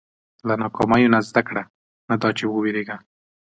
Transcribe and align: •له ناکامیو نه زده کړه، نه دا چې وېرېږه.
•له 0.47 0.53
ناکامیو 0.61 1.11
نه 1.13 1.19
زده 1.29 1.41
کړه، 1.47 1.63
نه 2.09 2.15
دا 2.21 2.29
چې 2.37 2.43
وېرېږه. 2.47 2.97